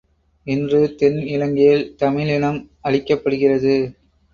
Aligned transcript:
இன்று 0.47 0.79
தென் 0.95 1.19
இலங்கையில் 1.27 1.95
தமிழினம் 1.95 2.59
அழிக்கப்படுகிறது! 2.83 3.75